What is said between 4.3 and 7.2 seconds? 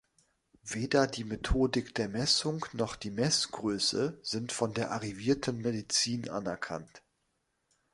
von der arrivierten Medizin anerkannt.